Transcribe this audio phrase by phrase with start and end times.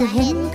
[0.00, 0.49] ก็จ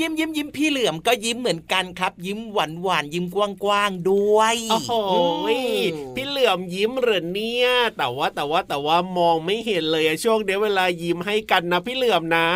[0.00, 4.92] ยิ้มยิ้มยิ้มยิ้มยิ้มยิ้มพี่เหลือมก็ยิ้มเหมือนกันครับ ยิ้มหวานหวานยิ้มกว้างกว้างๆด้วยโอ้โห
[5.48, 5.84] อืม
[6.14, 12.48] พี่เหลื่อมยิ้มเหรอเนี่ย แต่ว่าแต่ว่าแต่ว่ามองไม่เห็นเลยอะช่วงเนี้ยเวลายิ้มให้กันนะพี่เหลื่อมนะ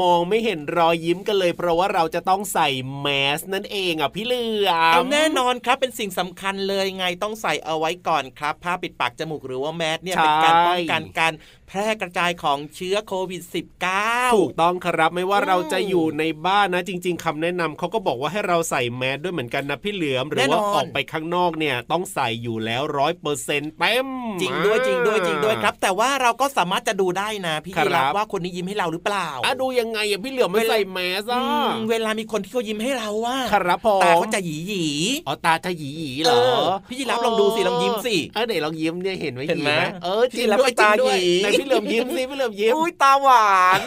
[0.00, 2.68] มองไม่เห็นรอยยิ้มกันเลยเพราะว่าเราจะต้องใส่
[3.00, 3.06] แม
[3.38, 11.32] สนั่นเองอะพี่เหลื่อมเอาแน่นอนครับเป็นสิ่งสำคัญเลยไงต้องใส่เอาไว้ก่อนครับ ผ้าปิดปากจมูกหรือว่าแมสเนี่ยใช่เป็นการป้องกันการ
[11.74, 13.42] แพร่กระจายของเชื้อโควิด
[13.88, 24.08] -19 ถูกต้องครับไม่ว่าอืมเราจะอยู่ในบ้านนะจริง ๆคำแนะนำเขาก็บอกว่าให้เราใส่แมสด้วยเหมือนกันนะพี่เหลือมหรือว่าแน่นอนออกไปข้างนอกเนี่ยต้องใส่อยู่แล้วร้อยเปอร์เซ็นต์เต็ม
[24.40, 34.84] จริงด้วยจริงด้วยจริงด้วยครับ แต่ว่าเราก็สามารถจะดูได้นะพี่ครับยีรับว่าคนนี้ยิ้มให้เราหรือเปล่าอะดูยังไงอะพี่เหลือมไม่ใส่แมสอือะมเวลามีคนที่เขายิ้มให้เราว่าครับผมตาเขาจะหยีหยี
[35.26, 39.70] อ๋อตาจะหยีหยีเหรอเออพี่ยีรับลองดูสิลองยิ้มสิเออเดี๋ยวลองยิ้มเนี่ยเห็นไหมเห็นไหม
[40.04, 43.80] เออจริงพี่รับด้วยก็จริงด้วยตาหยีไหนพี่เหลือมยิ้มสิพี่เหลือมยิ้มอุ้ยตาหวาน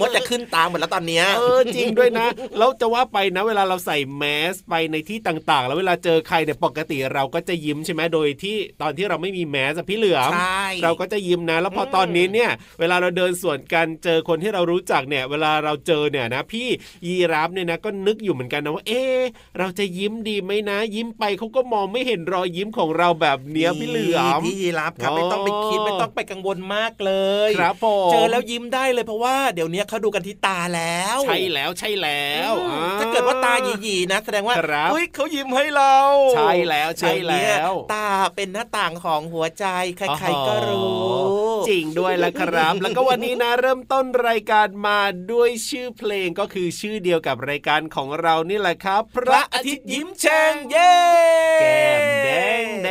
[0.00, 2.26] มดจะขึ้นตาหมดแล้วตอนเนี้ยเออจริงด้วยนะ
[2.58, 12.50] แล้วจะว่าไปนะ เวลาเราใส่แมสไปในที่ต่างๆ แล้วเวลาเจอใครเนี่ยปกติเราก็จะยิ้มใช่ไหมโดยที่ตอนที่เราไม่มีแมสอะพี่เหลือมใช่เราก็จะยิ้มนะ แล้วพออมตอนนี้เนี่ย
[12.80, 16.68] เวลาเราเดินสวนกันเจอคนที่เรารู้จักเนี่ย เวลาเราเจอเนี่ยนะ พี่
[17.06, 19.20] ยีราฟเนี่ยนะก็นึกอยู่เหมือนกันนะว่าเอ๊ะ
[19.58, 27.12] เราจะยิ้มดีไหมนะ ยิ้มไปเขาก็มองไม่เห็นรอยยิ้มของเราแบบเนี้ยพี่เหลือมพี่ยีรับครับอ๋อไม่ต้องไปคิดไม่ต้องไปกังวลมากเล
[27.48, 35.96] ยครับผมเจอแล้วยิ้มได้เลยเพราะว่าเดี๋ยวนี้เขาดูกันที่ตาแล้ว ใช่แล้วใช่แล้วอืมอ่ถ้าเกิดว่าตาหยีๆนะ แสดงว่าครับเฮ้ยเขายิ้มให้เรา
[36.36, 45.00] ใช่แล้วใช่แล้วเดี๋ยนี้ตาเป็นหน้าต่างของหัวใจใครๆก็รู้ จริงด้วยละครับ แล้วก็วันนี้นะเริ่มต้นรายการมา
[45.32, 50.92] ด้วยชื่อเพลงก็คือชื่อเดียวกับรายการของเรานี่แหละครับพพระระอาอาทิทิตตย์ย์ยิ้ยิ้มมแฉ่แฉ่งงเย้
[51.60, 52.28] แก้มแด
[52.62, 52.88] งแด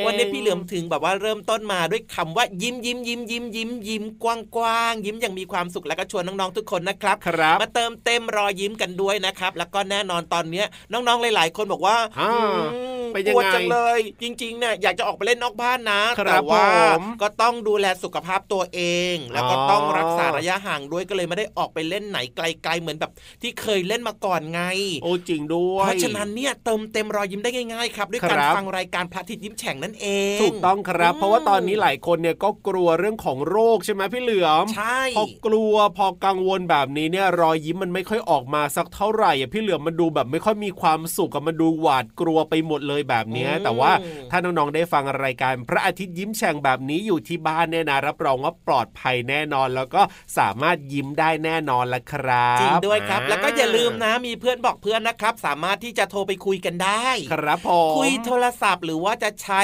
[0.00, 12.32] งวันนี้พี่เหลือมถึงแบบว่าเริ่มต้นมาด้วยคำว่ายิ้มยิ้มยิ้มยิ้มยิ้มยิ้มกว้างกว้างๆยิ้มอย่างมีความสุขแล้วก็ชวนน้องๆทุกคนนะครับครับมาเติมเต็มรอยยิ้มกันด้วยนะครับ แล้วก็แน่นอนตอนเนี้ยน้องๆหลาย ๆ คนบอกว่าอ่า
[12.74, 16.66] อืมเป็นปยังวดไงจังเลย จริงๆเนี่ยอยากจะออกไปเล่นนอกบ้านนะครัแต่บว่า
[16.98, 18.80] ผมก็ต้องดูแลสุขภาพตัวเอ
[19.14, 23.12] ง แล้วก็อ๋อต้องรักษาระยะห่างด้วยก็เลยไม่ได้ออกไปเล่นไหนไกล ๆ เหมือนแบบ
[23.42, 24.62] ที่เคยเล่นมาก่อนไง
[25.02, 30.06] โอ้จริงด้วย เพราะฉะนั้นเนี่ยเติมเต็มรอยยิ้มได้ง่ายๆครับด้วยการครับฟังรายการพระอาทิตย์ยิ้มแฉ่งนั่นเอ
[30.36, 43.92] งถูกต้องครับอืมเพราะว่าตอนนี้หลายคนเนี่ยก็กลัวเรื่องของโรคใช่ไหมพี่เหลือมใช่พอกลัวพอกังวลแบบนี้เนี่ยรอยยิ้มมันไม่ค่อยออกมาสักเท่าไหร่อะพี่เหลือมมันดูแบบไม่ค่อยมีความสุขกับมันดูหวาดกลัวไปหมดเลยแบบเนี้ยแต่ว่า
[44.30, 50.02] ถ้าน้องๆได้ฟังรายการพระอาทิตย์ยิ้มแฉ่งแบบนี้อยู่ที่บ้านเนี่ยนะรับรองว่าปลอดภัยแน่นอน แล้วก็
[50.38, 59.62] สามารถยิ้มได้แน่นอนละครับจริงด้วยครับ แล้วก็อย่าลืมนะมีเพื่อนบอกเพื่อนนะครับ สามารถที่จะโทรไปคุยกันได้ ครับผมคุยโทรศัพท์หรือว่าจะใช้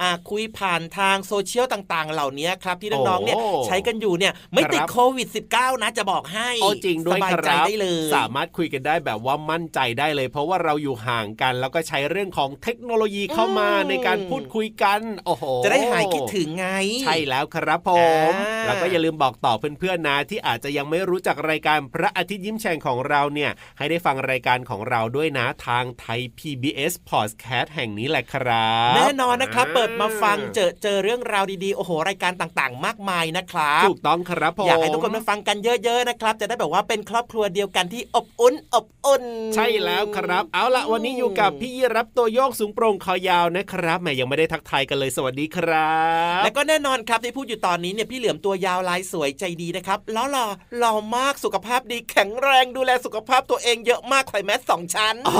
[0.00, 16.68] อ่าคุยผ่านทางโซเชียลต่าง ๆ เหล่านี้ครับที่น้องๆเนี่ยโอ้ใช้กันอยู่เนี่ยไม่ติดครับโควิด -19 นะจะบอกให้โอ้จริงด้วยสบายคใจรับได้เลย สามารถคุยกันได้แบบว่ามั่นใจได้เลย เพราะว่าเราอยู่ห่างกันแล้วก็ใช้เรื่องของเทคโนโลยีเข้ามาอืมในการพูดคุยกันโอ้โหจะได้หายคิดถึงไง
[17.02, 17.90] ใช่แล้วครับผ
[18.30, 39.24] มอ่าแล้วก็อย่าลืมบอกต่อเพื่อนๆนะที่อาจจะยังไม่รู้จักรายการพระอาทิตย์ยิ้มแฉ่งของเราเนี่ยให้ได้ฟังรายการของเราด้วยนะทางไทย PBS Podcast แห่งนี้แหละครับ แน่นอนนะครับ เปิดมาฟังเจอเจอเรื่องราวดีๆ โอ้โห รายการต่างๆ มากมายนะครับถูกต้องครับผมอยากให้ทุกคนมาฟังกันเยอะๆนะครับ จะได้แบบว่าเป็นครอบครัวเดียวกันที่อบอุ่นอบอุ่น
[39.54, 45.94] ใช่แล้วครับ เอาละวันนี้อยู่กับพี่ยีรับตัวโยกสูงโปร่งคอยาวนะครับแหมยังไม่ได้ทักทายกันเลยสวัสดีครั
[46.40, 50.46] บ แล้วก็แน่นอนครับที่พูดอยู่ตอนนี้เนี่ยพี่เหลือมตัวยาวลายสวยใจดีนะครับแล้วหล่อ
[50.78, 55.38] หล่อมากสุขภาพดีแข็งแรงดูแลสุขภาพตัวเองเยอะมากใส่แมสสองชั้น โอ้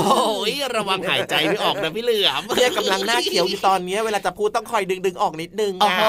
[0.51, 6.03] ยระวังหายใจไม่ออกนะพี่เหลือมเนี่ยกำลังหน้าเขียวอยู่ตอนนี้เวลาจะพูดต้องคอยดึงดึงๆออกนิดนึงโอ้อะโห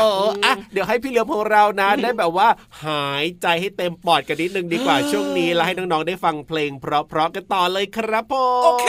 [0.45, 2.49] อะเดี๋ยวให้พี่เหลือมของเรานะได้แบบว่า
[2.87, 6.87] หายใจให้เต็มปอดกันนิดนึงดีกว่าช่วงนี้แล้วให้น้องๆได้ฟังเพลง เพ
[7.17, 8.89] ราะๆกันต่อเลยครับผมโอเค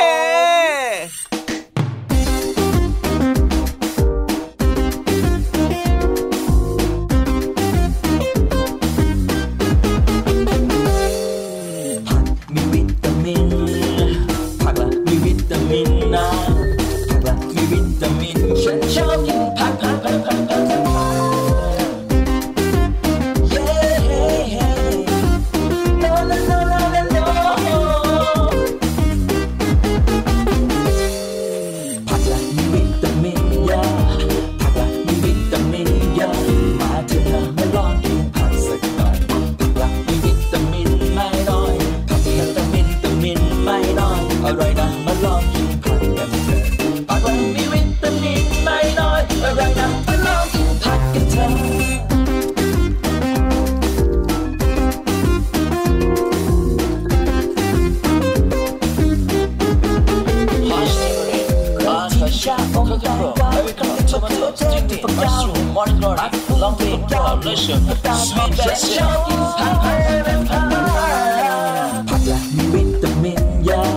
[72.10, 73.92] ผักละมีวิตามินเยอะ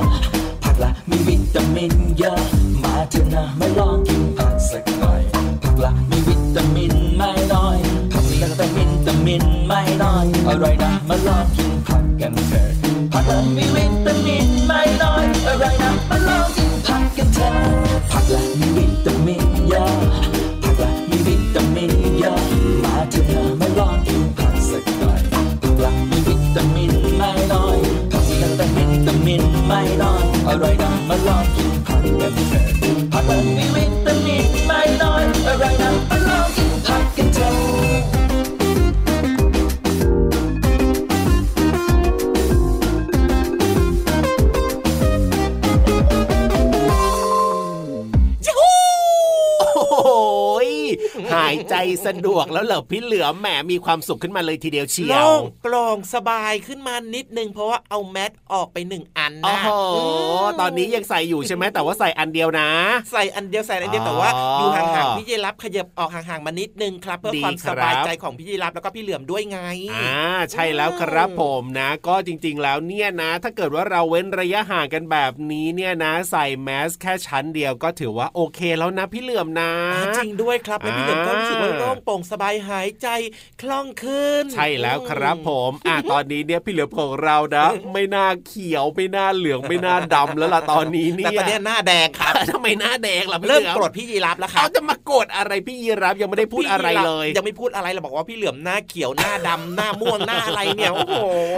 [0.62, 2.40] ผักละมีวิตามินเยอะ
[2.82, 5.22] มาเถอะนะมาลองกินผักสักหน่อย
[5.62, 7.78] ผักละมีวิตามินไม่น้อย
[8.12, 12.65] ผักละแต่วิตามินไม่น้อยอร่อยนะมาลองกินผักกันเถอะ
[13.26, 17.54] ผักละมีวิตามินไม่น้อยอร่อยนะมาลองกินผักกันเถอะ
[18.10, 19.94] ผักละมีวิตามินเยอะ
[20.62, 22.40] ผักละมีวิตามินเยอะ
[22.84, 25.20] มาเถอะนะมาลองกินผักสักหน่อย
[25.62, 27.78] ผักละมีวิตามินไม่น้อย
[28.12, 32.64] ผักละแต่วิตามินไม่น้อยอร่อยนะมาลองกินผักกันเถอะ
[33.12, 59.96] ผักละมีวิตามินไม่น้อยอร่อยนะมาลองกินผักกันเถอะายใจสะดวกแล้วเหรอพี่เหลือมแหมมีความสุขขึ้นมาเลยทีเดียวเชียโล่วงโปร่งสบายขึ้นมานิดนึงเพราะว่าเอาแมสออกไปหนึ่งอันโอ้นะโห
[60.44, 62.70] มตอนนี้ยังใส่อยู่ใช่ไหมแต่ว่าใส่อันเดียวนะ
[63.12, 69.58] ใส่อันเดียวใส่อันเดียวอ๋อแต่ว่าอยู่ห่างๆพี่ยีรับขยับออกห่างๆมานิดนึงครับเพื่อดีความครัสบบายใจของพี่ยีรับแล้วก็พี่เหลือมด้วยไง
[69.94, 70.18] อ่า
[70.52, 79.72] ใช่แล้วครับผมนะ ก็จริง ๆ แล้วเนี่ยนะ ถ้าเกิดว่าเราเว้นระยะห่างกันแบบนี้เนี่ยนะ ใส่แมสแค่ชั้นเดียวก็ถือว่าโอเคแล้วนะพี่เหลือมนะ
[80.16, 83.08] จริงด้วยครับและพี่เหลือมก็รู้สึกว่าโล่งโปร่งสบายหายใจ
[83.62, 101.14] คล่องขึ้น ใช่แล้วครับผมอะตอนนี้เนี่ยพี่เหลือมของเรานะ ไม่น่าเขียวไม่น่าเหลืองไม่น่าดำแล้วล่ะตอนนี้เนี่แต่ยตอนเนี้ยหน้าแดงครับทำไมหน้าแดงล่ะพี่เริ่มหลือโกรธพี่ยีรับแล้วคเขารับจะมาโกรธอะไรพี่ยีรับยังไม่ได้พูดอะไรเลย ยังไม่พูดอะไรเราบอกว่าพี่เหลือมหน้าเขียวหน้าดำหน้าม่วงหน้าอะไรเนี่ยโอ้โห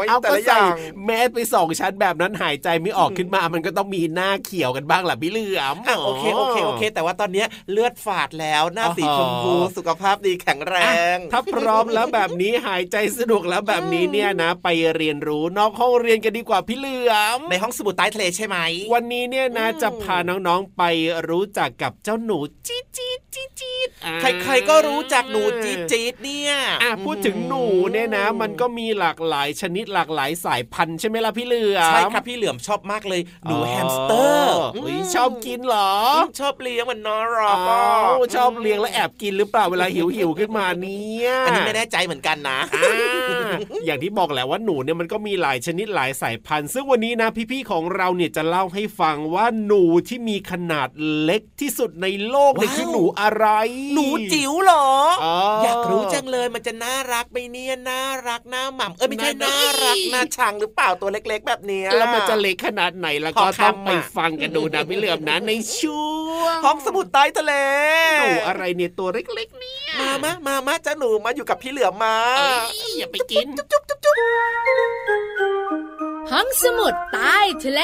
[0.08, 10.76] เอาแต่ก็ละอใส่ย่างแมสไปสองชั้นแบบนั้นหายใจไม่ออกขึ้นมามันก็ต้องมีหน้าเขียวกันบ้างแหละพี่เหลือมอะโอเคโอเคโอเค แต่ว่าตอนเนี้ยเลือดฝาดแล้วหน้าสีชมพูอ๋อสุขภาพดีแข็งแร
[11.14, 18.56] ง ถ้าพร้อมแล้วแบบนี้หายใจสะดวกแล้วแบบนี้เนี่ยนะ ไปเรียนรู้นอกห้องเรียนกันดีกว่าพี่เหลือมในห้องสมุดใต้ทะเลใช่ไหม
[18.94, 20.82] วันนี้เนี่ยนะอืมจะพาน้องๆไป
[21.28, 37.82] รู้จักกับเจ้าหนูจี๊ดจี๊ดจี๊ดจี๊ดอ่าใครๆก็รู้จักหนูจี๊ดจี๊ดเนี่ยอะพูดถึงหนูเนี่ยนะ มันก็มีหลากหลายชนิดหลากหลายสายพันธุ์ใช่ไหมล่ะพี่เหลือมใช่ครับพี่เหลือมชอบมากเลยหนูแฮมสเตอร์เฮ้ยชอบกินเหรอมชอบเลี้ยงมันน่ารัอ๋กอะ
[38.18, 43.50] อชอบเลี้ยงแล้วแอบกินหรือเปล่าเวลาหิวหิวๆขึ้นมาเนี่ยอันนี้ไม่แน่ใจเหมือนกันนะอ่า
[43.84, 50.88] อย่างที่บอกแหละว่าหนูเนี่ยมันก็มีหลายชนิดหลายสายพันธุ์ ซึ่งวันนี้นะพี่ๆของเราเนี่ยจะเล่าให้ฟังว่าหนูที่มีขนาด
[51.22, 53.46] เล็กที่สุดในโลกเนี่ยว้าวคือหนูอะไร
[53.94, 54.88] หนูจิ๋วเหรอ
[55.24, 66.27] อ๋อออยากรู้จังเลยมันจะน่ารักไหมเนี่ยน่ารักน่าหม่ำเอ้ยไม่ใช่น่าน่ารักน่าชังหรือเปล่าตัวเล็ก ๆ แบบเนี้ยแล้วมันจะเล็กขนาดไหนแล้วก็ขอต้องคำไปอะฟังกันดูนะพี่เหลือมนะในช่วง
[66.64, 67.52] ห้องสมุดใต้ทะเล
[68.20, 72.50] หนูอะไรเนี่ยตัวเล็กๆเนี่ย มามะมามาจ้าหนูมาอยู่กับพี่เหลือมมาเอ้
[72.88, 73.46] ยอย่าไปกิน
[76.32, 77.82] ห้องสมุดใต้ทะเล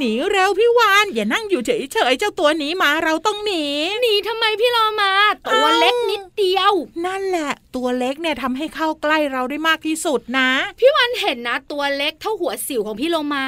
[0.00, 3.64] หนีเร็วพี่วานอย่านั่งอยู่เฉยๆเจ้าตัวหนีมาเราต้องหนี
[4.02, 5.12] หนีทำไมพี่โลมา
[5.46, 6.72] ตัวเอ้าเล็กนิดเดียว
[7.06, 13.46] นั่นแหละ ตัวเล็กเนี่ยทำให้เข้าใกล้เราได้มากที่สุดนะ พี่วันเห็นนะ ตัวเล็กเท่าหัวสิวของพี่โลมา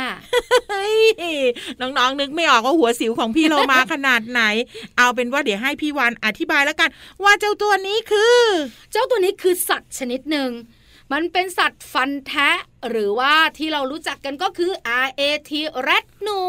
[0.71, 0.99] เฮ้ย
[1.81, 4.43] น้องๆนึกไม่ออกว่าหัวสิวของพี่โลมาขนาดไหน
[4.97, 6.91] เอาเป็นว่าเดี๋ยวให้พี่วานอธิบายแล้วกัน
[7.23, 8.39] ว่าเจ้าตัวนี้คือ
[8.93, 10.51] เจ้าตัวนี้คือสัตว์ชนิดหนึ่ง
[11.13, 12.51] มันเป็นสัตว์ฟันแทะ
[12.89, 14.71] หรือว่าที่เรารู้จักกันก็คือ
[15.05, 15.51] R A T
[15.83, 16.41] แรดหนู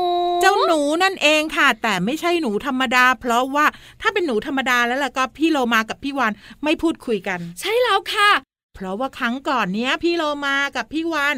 [0.41, 3.65] เจ้าหนูนั่นเองค่ะ แต่ไม่ใช่หนูธรรมดา เพราะว่า
[4.01, 8.29] ถ้าเป็นหนูธรรมดาแล้วล่ะก็พี่โลมากับพี่วานไม่พูดคุยกัน ใช่แล้วค่ะ
[8.75, 11.35] เพราะว่าครั้งก่อนเนี้ยพี่โลมากับพี่วาน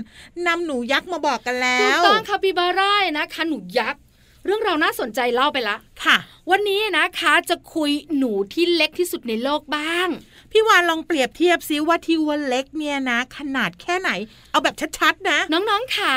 [0.47, 4.01] นำหนูยักษ์มาบอกกันแล้ถูกวต้องคาปิบาร่านะคะหนูยักษ์
[4.45, 6.17] เรื่องราวน่าสนใจเล่าไปละค่ะ
[6.51, 10.07] วันนี้นะคะจะคุยหนูที่เล็กที่สุดในโลกบ้าง
[10.57, 14.09] พี่วานลองเปรียบเทียบซิว่าที่ว่าเล็กเนี่ยนะ ขนาดแค่ไหน
[14.51, 16.15] เอาแบบชัดๆนะ น้องๆขา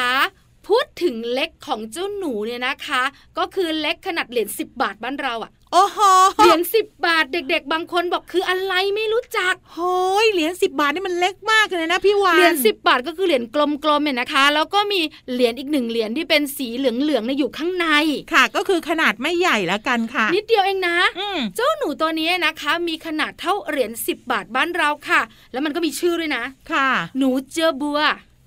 [0.68, 3.02] พูดถึงเล็กของเจ้าหนูเนี่ยนะคะ
[3.38, 5.98] ก็คือเล็กขนาดเหรียญสิบบาทบ้านเราอะโอ้โห
[6.38, 9.78] เหรียญสิบบาทเด็ก ๆ บางคนบอกคืออะไรไม่รู้จักโห
[10.25, 13.56] ยเหรียญสิบบาทนี่มันเล็กมากเลยนะพี่วานเหรียญสิบบาทก็คือเหรียญก
[13.88, 15.00] ลมๆเนี่ยนะคะ แล้วก็มี
[15.32, 17.87] เหรียญอีกหนึ่งเหรียญที่เป็นสีเหลืองๆในยอยู่ข้างใน
[18.32, 25.20] ค่ะ ก็คือขนาดไม่ใหญ่แล้วกันค่ะ นิดเดียวเองนะอืมเจ้าหนูตัวนี้นะคะ มีขนาดเท่าเหรียญสิบบาทบ้านเราค่ะ
[25.52, 28.00] แล้วมันก็มีชื่อด้วยนะค่ะ หนูเจอบัว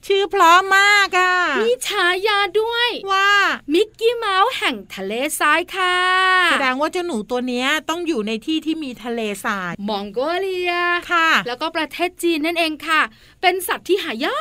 [0.08, 3.30] ชื่อเพราะมากอะมีฉายาด้วยว่า
[3.74, 5.98] มิกกี้เมาส์แห่งทะเลทรายค่ะ
[6.52, 10.74] แสดงว่าเจ้าหนูตัวเนี้ยต้องอยู่ในที่ที่มีทะเลทราย มองโกเลีย
[11.12, 13.02] ค่ะ แล้วก็ประเทศจีนนั่นเองค่ะ
[13.42, 14.40] เป็นสัตว์ที่หายา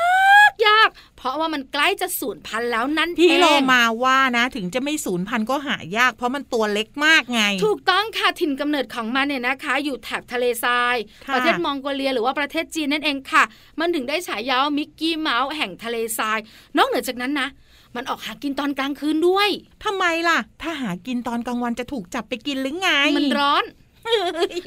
[0.50, 0.88] กยาก
[1.20, 10.96] เพราะว่ามันใกล้จะสูญพันธุ์แล้วนั่นเองพี่โลมาว่านะถึงจะไม่สูญพันธุ์ก็หายาก เพราะมันตัวเล็กมากไง ถูกต้องค่ะถิ่นกำเนิดของมันเนี่ยนะคะ อยู่แถบทะเลทราย
[11.26, 13.44] ค่ะประเทศมองโกเลียหรือว่าประเทศจีนนั่นเองค่ะ
[13.80, 16.38] มันถึงได้ฉายาว่ามิกกี้เมาส์แห่งทะเลทราย
[16.76, 17.48] นอกเหนือจากนั้นนะ
[17.96, 19.48] มันออกหากินตอนกลางคืนด้วย
[19.84, 23.64] ทำไมล่ะ ถ้าหากินตอนกลางวันจะถูกจับไปกินหรือไง มันร้อน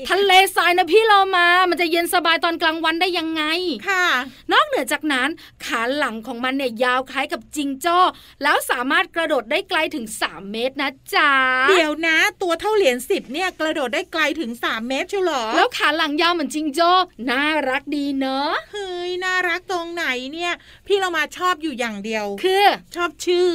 [0.09, 3.43] ทะเลทรายนะพี่เรามา มันจะเย็นสบายตอนกลางวันได้ยังไง
[3.89, 4.05] ค่ะ
[4.51, 5.29] นอกเหนือจากนั้น
[5.65, 7.97] ขาหลังของมันเนี่ยยาวคล้ายกับจิงโจ้
[8.43, 11.31] แล้วสามารถกระโดดได้ไกลถึง 3 เมตรนะจ๊ะ
[11.69, 16.91] เดี๋ยวนะ ตัวเท่าเหรียญสิบเนี่ยกระโดดได้ไกลถึง 3 เมตรเชียวเหรอ แล้วขาหลังยาวเหมือนจิงโจ้
[17.29, 20.53] น่ารักดีเนอะ เฮ้ย น่ารักตรงไหนเนี่ย
[20.87, 23.49] พี่เรามาชอบอยู่อย่างเดียว คือ ชอบชื่อ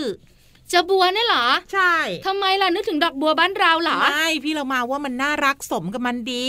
[0.73, 1.95] จะบัวเนี่ยเหรอ ใช่
[2.27, 6.49] ทำไมล่ะนึกถึงดอกบัวบ้านเราเหรอไม่พี่เรามาว่ามันน่ารักสมกับมันดี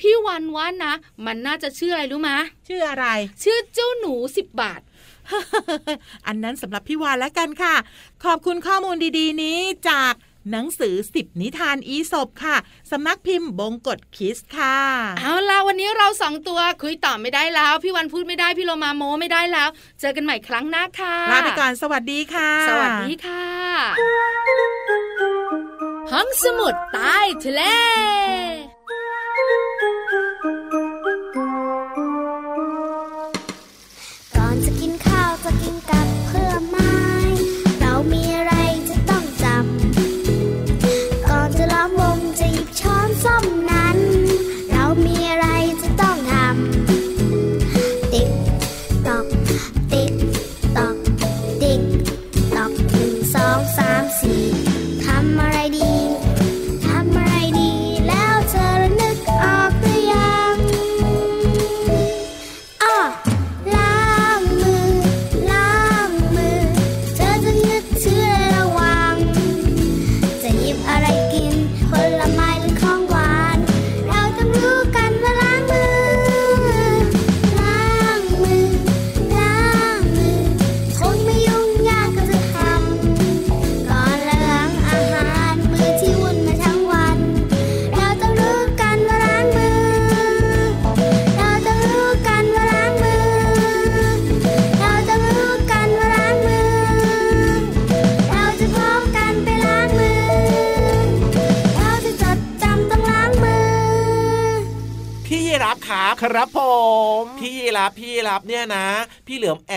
[0.00, 0.92] พี่วันว่านะ
[1.26, 2.38] มันน่าจะชื่ออะไรรู้มะ
[2.68, 3.06] ชื่ออะไร
[3.42, 4.80] ชื่อเจ้าหนูสิบบาท
[6.26, 7.74] อันนั้นสำหรับพี่วานแล้วกันค่ะ
[8.24, 10.14] ขอบคุณข้อมูลดีๆนี้จาก
[10.50, 12.56] หนังสือสิบนิทานอีสบค่ะ
[12.90, 14.78] สำนักพิมพ์บงกฎคิสค่ะ
[15.18, 19.68] เอาล่ะวันนี้เราสองตัวคุยต่อไม่ได้แล้ว พี่วันพูดไม่ได้ พี่โลมาโมไม่ได้แล้ว
[20.00, 23.44] เจอกันใหม่ครั้งหน้าค่ะลาไปก่อนสวัสดีค่ะ สวัสดีค่ะ
[26.12, 27.62] ห้องสมุดใต้ทะเล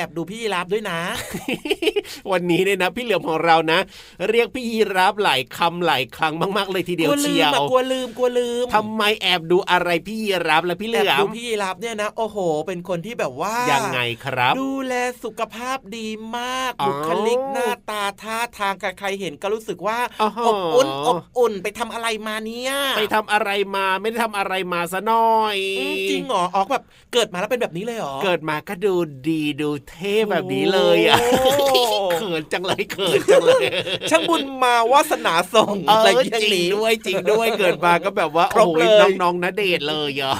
[0.06, 1.00] อมแอบดูพี่ยีรับด้วยนะ
[2.32, 3.79] วันนี้เนี่ยนะ พี่เหลือมของเรานะ
[4.29, 28.94] เรียกพี่ยีรับหลายคำหลายครั้งมากๆเลยทีเดีกยวลัวลืเชีมยวอะกลัวลืมกลัวลืมทำไมแอบดูอะไรพี่ยีรับและพี่เหแอลืบอดูมพี่ยีรับเนี่ยนะโอ้โห เป็นคนที่แบบว่ายัยังไงครับ ดูแลสุขภาพดีมากอ๋อบุคลิกหน้าตาท่าทางใครๆเห็นก็รู้สึกว่าอ๋ออบอุ่นอบอุ่นไปทำอะไรมาเนี่ยไปทำอะไรมาไม่ได้ทำอะไรมาซะหน่อยอืมจริงเหรอออกแบบเกิดมาแล้วเป็นแบบนี้เลยเหรอเกิดมาก็ดู
[29.29, 31.86] ดีดูเท่แบบนี้เลยอะโอ้
[32.18, 33.66] เขินจังเลยเขินจังเลย
[34.10, 40.36] ช่างบุญมาวาสนาส่งเออะไรออย่างจริงนี้ด้วยจริงด้วยเกิดมาก็แบบว่าครบโอ้ยเลยน้องๆนะเดทเลยอะ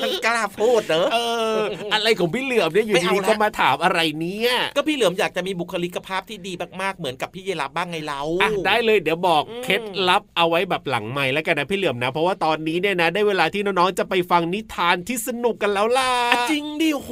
[0.00, 1.18] ฉันกล้าพูดเนอะเอ
[1.56, 1.58] อ
[1.92, 6.52] อะไรของพี่เหลือมเนี่ยอยู่ไม่เอาดีละๆก็มาถามอะไรเนี่ยก็พี่เหลือมอยากจะมีบุคลิกภาพที่ดี
[6.82, 17.10] มากๆเหมือนกับพี่เยรับบ้างไงเราอะได้เลยเดี๋ยวบอกอืมเคล็ดลับเอาไว้แบบหลังใหม่แล้วกันนะพี่เหลือมนะ เพราะว่าตอนนี้เนี่ยนะได้เวลาที่น้องๆจะไปฟังนิทานที่สนุกกันแล้วล่ะอะจริงดิโห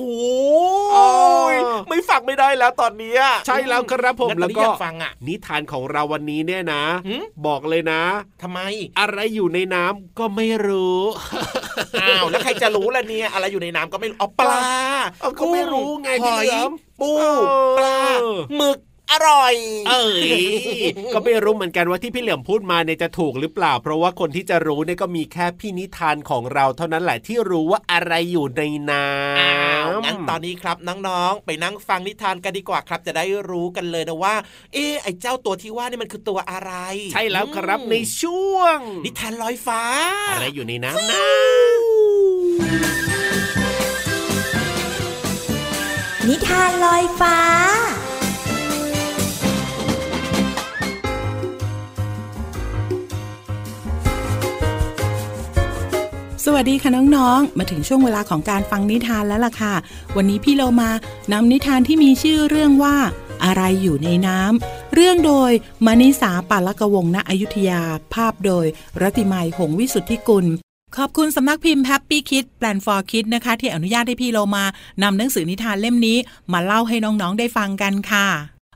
[0.94, 1.08] โอ้
[1.54, 1.56] ย
[1.88, 8.02] ไม่ฟังไม่ได้แล้วตอนเนี้ยใช่แล้วครับผมงั้นตแล้อนวนี้ก็อยากฟังอะนิทานของเราวันนี้เนี่ยนะหืมบอกเลยนะ
[8.42, 8.60] ทำไม
[9.00, 11.00] อะไรอยู่ในน้ำก็ไม่รู้
[12.02, 14.64] อ้าวแล้วใครจะรู้ล่ะเนี่ยอะไรอยู่ในน้ำก็ไม่รู้เอาปลา
[15.20, 17.42] เอาก็ไม่รู้ไงหพี่อยเหลือมปูเออ
[17.78, 17.96] ปลา
[18.56, 18.78] หมึก
[19.12, 19.54] อร่อย
[19.88, 20.28] เอ้ย
[21.14, 29.02] ก็ไม่รู้เหมือนกันว่าที่พี่เหลี่ยมพูดมาเนี่ยจะถูกหรือเปล่า เพราะว่าคนที่จะรู้เนี่ยก็มีแค่พี่นิทานของเราเท่านั้นแหละที่รู้ว่าอะไรอยู่ในน้
[29.38, 29.52] อ้า
[29.86, 34.34] วำงั้นตอนนี้ครับน้องๆไปนั่งฟังนิทานกันดีกว่าครับ จะได้รู้กันเลยนะว่า
[34.72, 36.72] เอ๊ะไอ้เจ้าตัวที่ว่านี่มันคือตัวอะไร
[37.12, 39.82] ใช่แล้วครับในช่วง นิทานลอยฟ้า
[40.30, 41.22] อะไรอยู่ในน้ำนะ
[46.28, 47.36] นิทานลอยฟ้า
[56.48, 59.74] สวัสดีค่ะน้องๆ มาถึงช่วงเวลาของการฟังนิทานแล้วล่ะค่ะ
[60.16, 60.90] วันนี้พี่เรามา
[61.32, 62.96] นำนิทานที่มีชื่อเรื่องว่า
[63.44, 65.50] อะไรอยู่ในน้ำเรื่องโดย
[65.86, 67.82] มณิสาปาลกวงศ์ณอยุธยา
[68.14, 68.66] ภาพโดย
[69.02, 70.46] รัติมัยหงวิสุทธิกุล
[70.96, 74.64] ขอบคุณสำนักพิมพ์ Happy Kids Plan for Kids นะคะ ที่อนุญาตให้พี่โลมา
[75.02, 76.18] นำหนังสือนิทานเล่มนี้
[76.52, 78.28] มาเล่าให้น้องๆได้ฟังกันค่ะ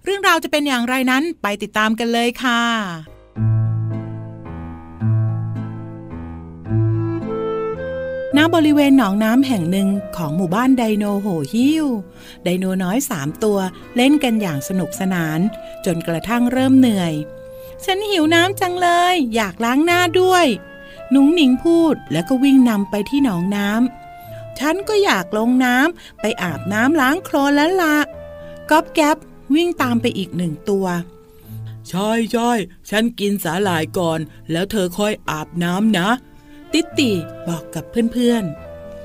[0.05, 2.63] เรื่องราวจะเป็นอย่างไรนั้นไปติดตามกันเลยค่ะ
[8.37, 11.87] ณบริเวณหนองน้ำแห่งหนึ่งของหมู่บ้านไดโนโหฮิว
[12.45, 13.59] ไดโนน้อยสามตัว
[13.97, 15.40] เล่นกันอย่างสนุกสนาน
[15.85, 17.12] จนกระทั่งเริ่มเหนื่อย
[17.85, 20.47] ฉันหิวน้ำจังเลย อยากล้างหน้าด้วย
[21.11, 27.97] หนุงหนิงพูดแล้วก็วิ่งนำไปที่หนองน้ำฉันก็อยากลงน้ำไปอาบน้ำล้างโคลนแล้วละ
[28.71, 29.16] ก๊อบแก๊บ
[29.55, 30.87] วิ่งตามไปอีกหนึ่งตัว
[31.88, 32.51] ใช่ใช่
[32.90, 34.19] ฉันกินสาหร่ายก่อน
[34.53, 36.09] แล้วเธอค่อยอาบน้ำนะ
[36.73, 37.13] ติติ
[37.49, 38.45] บอกกับเพื่อน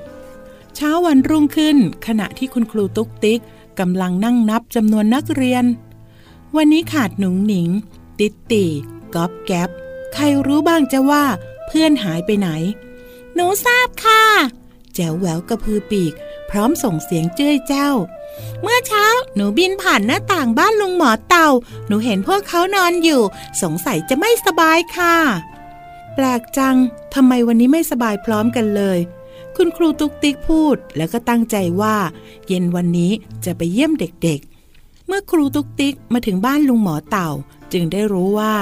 [0.08, 3.40] ๆ เช้าวันรุ่งขึ้นขณะที่คุณครูตุ๊กติ๊ก
[3.80, 5.66] กำลังนั่งนับจำนวนนักเรียน
[6.56, 7.70] วันนี้ขาดหนุงหนิง
[8.20, 8.66] ติติ
[9.16, 9.70] ก๊อบแก๊บ
[10.14, 11.24] ใครรู้บ้างจะว่า
[11.68, 12.50] เพื่อนหายไปไหน
[13.34, 14.24] หนูทราบค่ะ
[14.94, 16.14] แจ๋วแหววกระพือปีก
[16.50, 17.90] พร้อมส่งเสียงเจ้ยเจ้า
[18.62, 21.50] เมื่อเช้าหนูบินผ่านหน้าต่างบ้านลุงหมอเต่า
[21.88, 23.22] หนูเห็นพวกเขานอนอยู่
[23.62, 25.16] สงสัยจะไม่สบายค่ะ
[26.16, 26.76] แปลกจัง
[27.14, 29.00] ทำไมวันนี้ไม่สบายพร้อมกันเลย
[29.56, 31.96] คุณครูตุกติกพูดแล้วก็ตั้งใจว่า
[32.48, 33.12] เย็นวันนี้
[33.46, 37.30] จะไปเยี่ยมเด็กๆ เมื่อครูตุกติกมาถึงบ้านลุงหมอเต่า
[37.74, 38.56] จึงได้รู้ว่า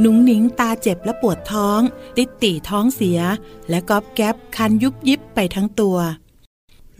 [0.00, 1.80] หนุงหนิงตาเจ็บและปวดท้อง
[2.16, 3.20] ติดตีท้องเสีย
[3.68, 5.98] และก๊อบแก๊บคันยุบยิบไปทั้งตัว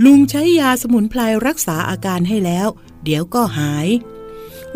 [0.04, 2.68] ลุงใช้ยาสมุนไพรรักษาอาการให้แล้ว
[3.04, 3.88] เดี๋ยวก็หาย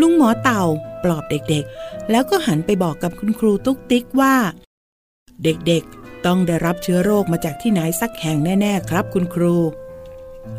[0.01, 0.63] ลุงหมอเต่า
[1.03, 4.35] ปลอบเด็กๆ แล้วก็หันไปบอกกับคุณครูตุกติกว่า
[5.45, 9.57] เด็กๆ ต้องได้รับเชื้อโรคมาจากที่ไหนสักแห่งแน่ ๆ ครับคุณครู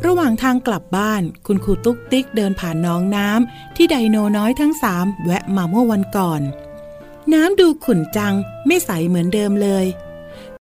[0.06, 6.40] ระหว่างทางกลับบ้าน คุณครูตุ๊กติ๊กเดินผ่านน้องน้ำที่ไดโนน้อยทั้งสามแวะมาเมื่อวันก่อน
[7.34, 8.34] น้ำดูขุ่นจัง
[8.66, 9.86] ไม่ใสเหมือนเดิมเลย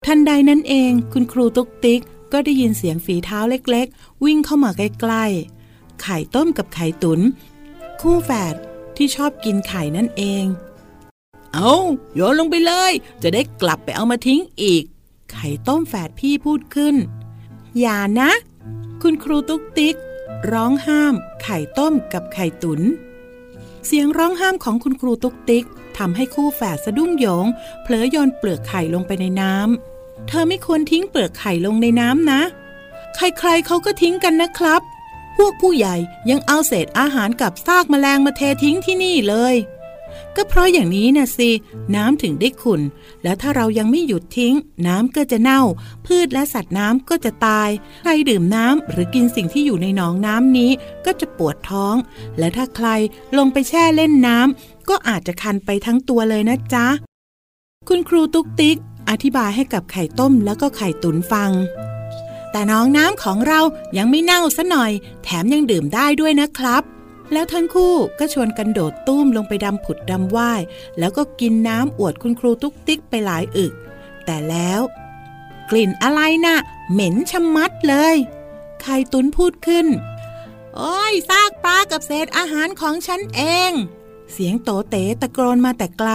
[0.07, 2.01] ทันใดนั้นเองคุณครูตุ๊กติ๊ก
[2.33, 7.21] ก็ได้ยินเสียงฝีเท้าเล็ก ๆ วิ่งเข้ามาใกล้ๆ ไข่ต้มกับไข่ตุน
[8.01, 8.55] คู่แฝด
[8.97, 10.45] ที่ชอบกินไข่นั่นเอง
[11.57, 11.75] เอา
[12.15, 12.93] โยนลงไปเลย
[13.23, 14.83] จะได้กลับไปเอามาทิ้งอีก
[15.33, 16.95] ไข่ต้มแฝดพี่พูดขึ้น
[17.79, 18.31] อย่านะ
[19.03, 19.97] คุณครูตุ๊กติ๊ก
[20.53, 22.81] ร้องห้าม ไข่ต้มกับไข่ตุน
[23.87, 25.67] เสียงร้องห้ามของคุณครูตุ๊กติ๊ก
[25.99, 27.47] ทำให้คู่แฝดสะดุ้งโยง
[27.83, 32.43] เผลอโยนเปลือกไข่ลงไปในน้ำเธอไม่ควรทิ้งเปลือกไข่ลงในน้ำนะ
[33.15, 34.83] ใครๆเขาก็ทิ้งกันนะครับ
[35.37, 35.97] พวกผู้ใหญ่
[36.31, 39.55] ยังเอาเศษอาหารกับซากแมลงมาเททิ้งที่นี่เลย
[40.37, 41.51] ก็เพราะอย่างนี้นะสิ
[41.97, 42.81] น้ำถึงได้ขุ่น
[43.23, 44.55] แล้วถ้าเรายังไม่หยุดทิ้ง
[44.87, 45.63] น้ำก็จะเน่า
[46.07, 47.69] พืชและสัตว์น้ำก็จะตาย
[48.03, 50.71] ใครดื่มน้ำหรือกินสิ่งที่อยู่ในหนองน้ำนี้
[51.07, 51.95] ก็จะปวดท้อง
[52.39, 52.89] และถ้าใคร
[53.39, 56.87] ลงไปแช่เล่นน้ำก็อาจจะคันไปทั้งตัวเลยนะจ๊ะ
[57.89, 58.77] คุณครูตุ๊กติ๊ก
[59.11, 61.51] อธิบายให้กับไข่ต้มแล้วก็ไข่ตุ๋นฟัง
[62.51, 63.61] แต่น้องน้ำของเรา
[63.99, 64.93] ยังไม่เน่าซะหน่อย
[65.25, 66.83] แถมยังดื่มได้ด้วยนะครับ
[67.33, 70.61] แล้วทั้งคู่ก็ชวนกันโดดตุ้มลงไปดำผุดดำว่าย
[70.99, 73.73] แล้วก็กินน้ำอวดคุณครูตุ๊กติ๊กไปหลายอึก
[74.25, 74.81] แต่แล้ว
[75.71, 76.57] กลิ่นอะไรนะ่ะ
[76.93, 78.17] เหม็นชะมัดเลย
[78.83, 79.87] ไข่ตุนพูดขึ้น
[80.77, 83.73] โอ้ยซากปลากับเศษอาหารของฉันเอง
[84.33, 86.11] เสียงโตเต๋ตะโกนมาแต่ไกล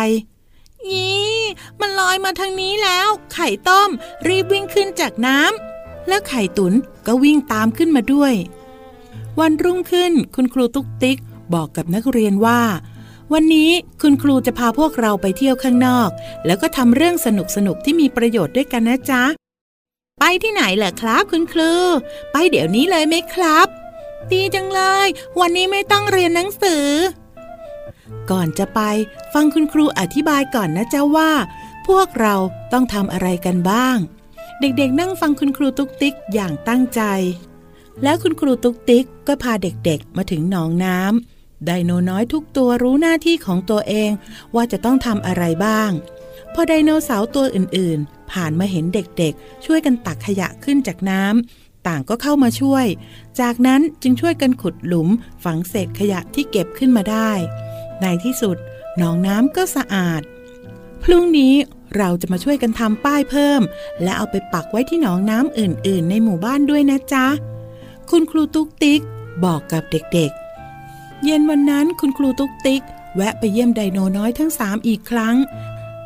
[0.90, 1.42] ยี่
[1.80, 3.90] มันลอยมาทางนี้แล้ว ไข่ต้ม
[4.28, 6.74] รีบวิ่งขึ้นจากน้ำแล้วไข่ตุน
[7.08, 8.34] ก็วิ่งตามขึ้นมาด้วย
[9.42, 11.20] วันรุ่งขึ้นคุณครูตุ๊กติ๊ก
[11.54, 12.62] บอกกับนักเรียนว่า
[13.34, 16.10] วันนี้คุณครูจะพาพวกเราไปเที่ยวข้างนอก
[16.46, 19.24] แล้วก็ทำเรื่องสนุกสนุกที่มีประโยชน์ด้วยกันนะจ๊ะ
[20.20, 21.72] ไปที่ไหนเหรอครับคุณครู
[22.32, 23.68] ไปเดี๋ยวนี้เลยไหมครับ
[24.32, 25.08] ดีจังเลย
[25.40, 26.88] วันนี้ไม่ต้องเรียนหนังสือ
[28.32, 28.80] ก่อนจะไป
[29.34, 31.32] ฟังคุณครูอธิบายก่อนนะเจ้าว่า
[31.88, 32.36] พวกเรา
[32.74, 33.98] ต้องทำอะไรกันบ้าง
[34.60, 37.02] เด็กๆนั่งฟังคุณครูตุ๊กติ๊กอย่างตั้งใจ
[38.04, 44.12] แล้วคุณครูตุ๊กติ๊กก็พาเด็กๆ มาถึงหนองน้ำไดโนน้อยทุกตัวรู้หน้าที่ของตัวเอง
[44.56, 45.92] ว่าจะต้องทำอะไรบ้าง
[46.54, 52.86] พอไดโนเสาร์ตัวอื่นๆ ผ่านมาเห็นเด็กๆ ช่วยกันตักขยะขึ้นจากน้ำต่างก็เข้ามาช่วย
[53.40, 55.10] จากนั้นจึงช่วยกันขุดหลุม
[55.44, 57.32] ฝังเศษขยะที่เก็บขึ้นมาได้
[58.02, 58.58] ในที่สุด
[58.98, 60.22] หนองน้ำก็สะอาด
[61.04, 61.54] พรุ่งนี้
[61.98, 63.62] เราจะมาช่วยกันทำป้ายเพิ่ม
[64.04, 67.26] และเอาไปปักไว้ที่หนองน้ำอื่น ๆ ในหมู่บ้านด้วยนะจ๊ะ
[68.16, 69.02] คุณครูตุ๊กติ๊ก
[69.44, 72.84] บอกกับเด็กๆ เย็นวันนั้นคุณครูตุ๊กติ๊ก
[73.16, 75.36] แวะไปเยี่ยมไดโนน้อยทั้งสามอีกครั้ง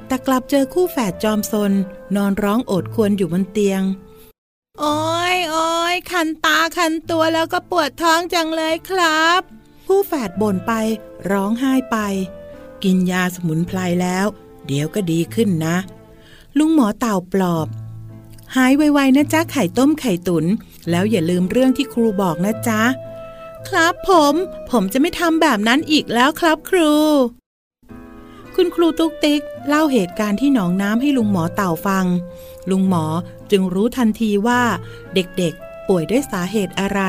[0.08, 1.72] แต่กลับเจอคู่แฝดจอมซน
[2.16, 3.82] นอนร้องโอดครวญอยู่บนเตียง
[4.80, 9.42] โอ้ยโอ้ยคันตาคันตัวแล้วก็ปวดท้องจังเลยครับ
[9.86, 10.72] ผู้แฝดบ่นไป
[11.32, 11.98] ร้องไห้ไป
[12.84, 14.26] กินยาสมุนไพรแล้ว
[14.68, 15.76] เดี๋ยวก็ดีขึ้นนะ
[16.58, 17.68] ลุงหมอเต่าปลอบ
[18.56, 20.46] หายไวๆนะจ๊ะไข่ต้มไข่ตุน๋น
[20.90, 22.82] แล้วอย่าลืมเรื่องที่ครูบอกนะจ๊ะ
[23.70, 24.34] ครับผม
[24.72, 26.94] ผมจะไม่ทำแบบนั้นอีกแล้วครับครู
[28.56, 32.06] คุณครูตุ๊กติ๊กเล่าเหตุการณ์ที่หนองน้ำให้ลุงหมอเต่าฟัง
[32.70, 33.06] ลุงหมอ
[33.52, 34.62] จึงรู้ทันทีว่า
[35.14, 37.02] เด็กๆ ป่วยด้วยสาเหตุอะไร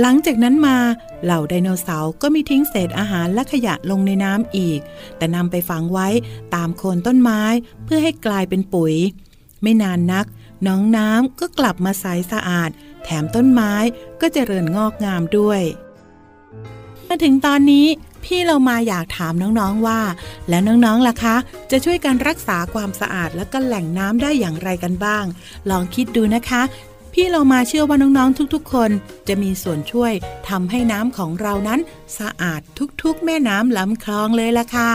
[0.00, 0.76] หลังจากนั้นมา
[1.24, 4.80] เหล่าไดโนเสาร์ก็มีทิ้งเศษอาหารและขยะลงในน้ำอีก
[5.16, 6.08] แต่นำไปฝังไว้
[6.54, 7.42] ตามโคนต้นไม้
[7.84, 8.94] เพื่อให้กลายเป็นปุ๋ย
[9.62, 10.26] ไม่นานนัก
[10.66, 12.70] น้องน้ำก็กลับมาใสสะอาด
[13.04, 13.72] แถมต้นไม้
[14.20, 15.60] ก็เจริญงอกงามด้วย
[17.08, 17.86] มาถึงตอนนี้
[18.24, 20.00] พี่เรามาอยากถามน้องๆว่า
[20.48, 21.36] แล้วน้องๆล่ะคะ
[21.70, 25.24] จะช่วยกันรักษาความสะอาดและก็แหล่งน้ำได้อย่างไรกันบ้าง
[25.70, 26.62] ลองคิดดูนะคะ
[27.12, 28.90] พี่เรามาเชื่อว่าน้องๆทุกๆ คน
[29.28, 30.12] จะมีส่วนช่วย
[30.48, 31.80] ทำให้น้ำของเรานั้น
[32.18, 32.60] สะอาด
[33.02, 34.92] ทุกๆ แม่น้ำลำคลองเลยล่ะค่ะ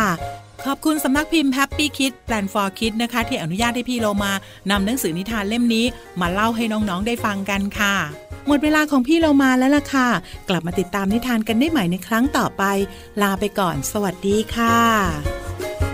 [0.67, 4.31] ขอบคุณสำนักพิมพ์แฮปปี้คิดแปลนฟอร์คิดนะคะ ที่อนุญาตให้พี่เรามา
[4.71, 5.85] นำหนังสือนิทานเล่มนี้
[6.21, 7.95] มาเล่าให้น้องๆได้ฟังกันค่ะ
[8.47, 10.07] หมดเวลาของพี่เรามาแล้วล่ะค่ะ
[10.49, 12.63] กลับมาติดตามนิทานกันได้ใหม่ในครั้งต่อไป
[13.21, 15.86] ลาไปก่อน สวัสดีค่ะ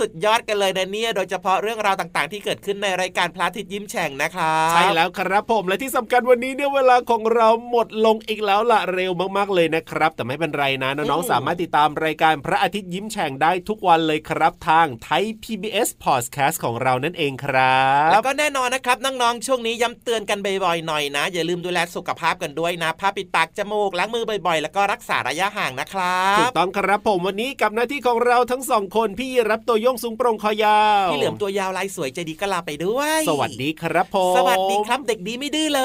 [0.00, 35.82] สดชื่นสุดยอดกันเลยนะเนี่ยโดยเฉพาะเรื่องราวต่างๆ ที่เกิดขึ้นในรายการพระอาทิตย์ยิ้มแฉ่งนะครับใช่แล้วครับผมและที่สำคัญวันนี้เนี่ยเวลาของเราหมดลงอีกแล้วล่ะเร็วมากๆเลยนะครับ แต่ไม่เป็นไรนะน้องๆสามารถติดตามรายการพระอาทิตย์ยิ้มแฉ่งได้ทุกวันเลยครับทางไทย PBS Podcast ของเรานั่นเองครับแล้วก็แน่นอนนะครับน้องๆช่วงนี้ย้ำเตือนกันบ่อยๆหน่อยนะ อย่าลืมดูแลสุขภาพกันด้วยนะผ้าปิดปากจมูกล้างมือบ่อยๆ แล้วก็รักษาระยะห่างนะครัถูบกต้องครับผมวันนี้กับหน้าที่ของเราทั้งสองคนพี่รับตัวโยงสูงโปร่งคอยาวพี่เหลือมตัวยาวลายสวยใจดีก็ลาไปด้วย สวัสดีครับผมสวัสดีครับเด็กดีไม่ดื้อเล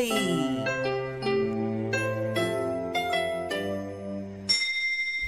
[0.00, 0.02] ย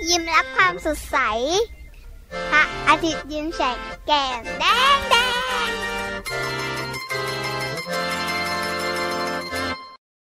[0.09, 1.17] ยิ้มรับความสดใส
[2.51, 4.65] พระอาทิตย์ยิ้มแฉกแก้มแด
[4.97, 5.15] งแด
[5.67, 5.71] ง